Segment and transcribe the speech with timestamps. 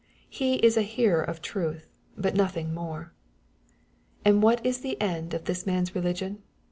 [0.27, 1.87] He isa~ hearer of truth,
[2.19, 3.13] hut nothing more.
[4.25, 6.41] And what is the end of this man's religion